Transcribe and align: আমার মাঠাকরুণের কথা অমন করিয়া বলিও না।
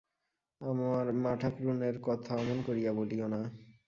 আমার 0.61 1.05
মাঠাকরুণের 1.15 1.95
কথা 2.01 2.31
অমন 2.35 2.57
করিয়া 2.61 2.91
বলিও 2.93 3.27
না। 3.27 3.41